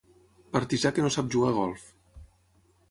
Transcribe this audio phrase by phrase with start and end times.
[0.57, 1.87] Partisà que no sap jugar a golf.